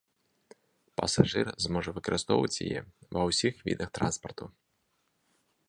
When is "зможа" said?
1.65-1.93